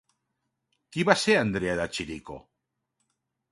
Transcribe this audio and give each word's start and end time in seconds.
Qui 0.95 1.05
va 1.09 1.15
ser 1.25 1.35
Andrea 1.43 1.77
de 1.83 1.87
Chirico? 1.99 2.41